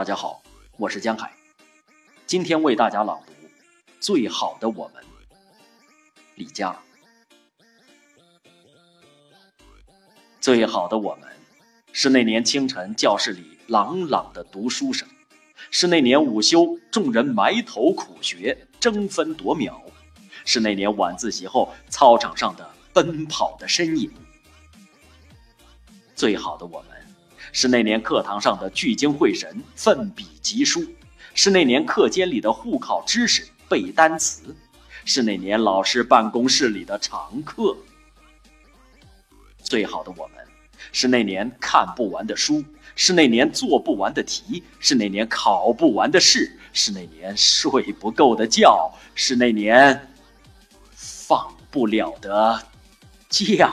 [0.00, 0.40] 大家好，
[0.78, 1.30] 我是江海，
[2.26, 3.32] 今天为大家朗读
[4.00, 5.04] 《最好的我们》。
[6.36, 6.74] 李佳，
[10.40, 11.28] 最好的我们，
[11.92, 15.06] 是那年清晨教室里朗朗的读书声，
[15.70, 19.82] 是那年午休众人埋头苦学争分夺秒，
[20.46, 24.10] 是那年晚自习后操场上的奔跑的身影。
[26.16, 27.09] 最好的我们。
[27.52, 30.84] 是那年课堂上的聚精会神、奋笔疾书，
[31.34, 34.54] 是那年课间里的互考知识、背单词，
[35.04, 37.76] 是那年老师办公室里的常客。
[39.62, 40.44] 最好的我们，
[40.92, 42.64] 是那年看不完的书，
[42.96, 50.08] 是那年做不完的题，是那年考不完的试，是那年睡不够的觉，是那年
[50.92, 52.62] 放不了的
[53.28, 53.72] 假。